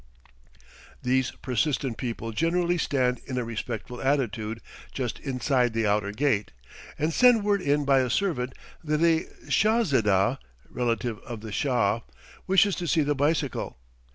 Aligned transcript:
These 1.03 1.29
persistent 1.43 1.95
people 1.99 2.31
generally 2.31 2.79
stand 2.79 3.21
in 3.27 3.37
a 3.37 3.43
respectful 3.43 4.01
attitude 4.01 4.59
just 4.91 5.19
inside 5.19 5.73
the 5.73 5.85
outer 5.85 6.11
gate, 6.11 6.51
and 6.97 7.13
send 7.13 7.43
word 7.43 7.61
in 7.61 7.85
by 7.85 7.99
a 7.99 8.09
servant 8.09 8.53
that 8.83 9.03
a 9.03 9.27
Shahzedah 9.51 10.39
(relative 10.71 11.19
of 11.19 11.41
the 11.41 11.51
Shah) 11.51 11.99
wishes 12.47 12.75
to 12.77 12.87
see 12.87 13.01
the 13.03 13.13
bicycle. 13.13 13.77